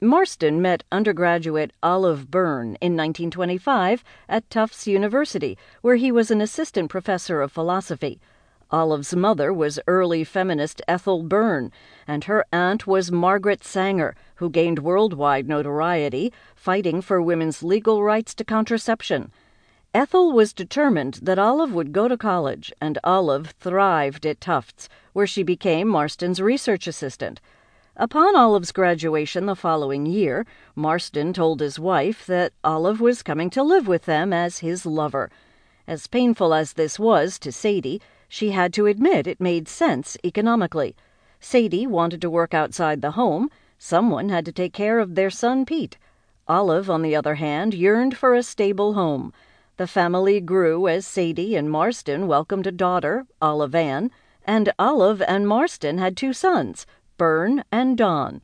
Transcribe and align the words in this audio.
Marston 0.00 0.62
met 0.62 0.84
undergraduate 0.92 1.72
Olive 1.82 2.30
Byrne 2.30 2.76
in 2.80 2.96
1925 2.96 4.04
at 4.28 4.48
Tufts 4.48 4.86
University, 4.86 5.58
where 5.82 5.96
he 5.96 6.12
was 6.12 6.30
an 6.30 6.40
assistant 6.40 6.88
professor 6.88 7.42
of 7.42 7.50
philosophy. 7.50 8.20
Olive's 8.70 9.16
mother 9.16 9.52
was 9.52 9.80
early 9.88 10.22
feminist 10.22 10.80
Ethel 10.86 11.24
Byrne, 11.24 11.72
and 12.06 12.22
her 12.24 12.44
aunt 12.52 12.86
was 12.86 13.10
Margaret 13.10 13.64
Sanger, 13.64 14.14
who 14.36 14.48
gained 14.48 14.78
worldwide 14.78 15.48
notoriety 15.48 16.32
fighting 16.54 17.02
for 17.02 17.20
women's 17.20 17.64
legal 17.64 18.04
rights 18.04 18.36
to 18.36 18.44
contraception. 18.44 19.32
Ethel 19.92 20.30
was 20.30 20.52
determined 20.52 21.14
that 21.22 21.40
Olive 21.40 21.74
would 21.74 21.92
go 21.92 22.06
to 22.06 22.16
college, 22.16 22.72
and 22.80 22.98
Olive 23.02 23.48
thrived 23.58 24.24
at 24.26 24.40
Tufts, 24.40 24.88
where 25.12 25.26
she 25.26 25.42
became 25.42 25.88
Marston's 25.88 26.40
research 26.40 26.86
assistant. 26.86 27.40
Upon 28.00 28.36
Olive's 28.36 28.70
graduation 28.70 29.46
the 29.46 29.56
following 29.56 30.06
year, 30.06 30.46
Marston 30.76 31.32
told 31.32 31.58
his 31.58 31.80
wife 31.80 32.24
that 32.26 32.52
Olive 32.62 33.00
was 33.00 33.24
coming 33.24 33.50
to 33.50 33.62
live 33.64 33.88
with 33.88 34.04
them 34.04 34.32
as 34.32 34.58
his 34.58 34.86
lover. 34.86 35.32
As 35.84 36.06
painful 36.06 36.54
as 36.54 36.74
this 36.74 37.00
was 37.00 37.40
to 37.40 37.50
Sadie, 37.50 38.00
she 38.28 38.52
had 38.52 38.72
to 38.74 38.86
admit 38.86 39.26
it 39.26 39.40
made 39.40 39.66
sense 39.66 40.16
economically. 40.24 40.94
Sadie 41.40 41.88
wanted 41.88 42.22
to 42.22 42.30
work 42.30 42.54
outside 42.54 43.02
the 43.02 43.18
home. 43.18 43.50
Someone 43.78 44.28
had 44.28 44.44
to 44.44 44.52
take 44.52 44.72
care 44.72 45.00
of 45.00 45.16
their 45.16 45.30
son 45.30 45.66
Pete. 45.66 45.98
Olive, 46.46 46.88
on 46.88 47.02
the 47.02 47.16
other 47.16 47.34
hand, 47.34 47.74
yearned 47.74 48.16
for 48.16 48.32
a 48.32 48.44
stable 48.44 48.94
home. 48.94 49.32
The 49.76 49.88
family 49.88 50.40
grew 50.40 50.86
as 50.86 51.04
Sadie 51.04 51.56
and 51.56 51.68
Marston 51.68 52.28
welcomed 52.28 52.68
a 52.68 52.72
daughter, 52.72 53.26
Olive 53.42 53.74
Ann, 53.74 54.12
and 54.44 54.72
Olive 54.78 55.20
and 55.20 55.48
Marston 55.48 55.98
had 55.98 56.16
two 56.16 56.32
sons, 56.32 56.86
Byrne 57.18 57.64
and 57.70 57.98
Don. 57.98 58.40